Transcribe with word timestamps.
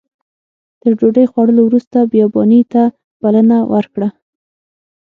تر 0.81 0.91
ډوډۍ 0.99 1.25
خوړلو 1.31 1.61
وروسته 1.65 1.97
بیاباني 2.11 2.61
ته 2.73 2.83
بلنه 3.21 3.57
ورکړه. 3.73 4.09